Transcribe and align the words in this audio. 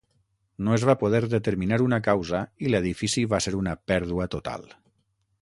No 0.67 0.71
es 0.77 0.85
va 0.89 0.95
poder 1.01 1.19
determinar 1.33 1.79
una 1.89 1.99
causa 2.07 2.41
i 2.65 2.71
l"edifici 2.73 3.27
va 3.35 3.43
ser 3.49 3.55
una 3.61 3.77
pèrdua 3.93 4.29
total. 4.39 4.69